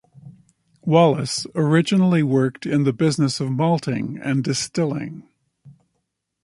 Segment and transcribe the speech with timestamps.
[0.81, 5.29] Wallace originally worked in the business of malting and distilling.